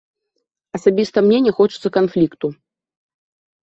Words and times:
Асабіста 0.77 1.17
мне 1.27 1.37
не 1.51 1.55
хочацца 1.61 1.95
канфлікту. 2.01 2.47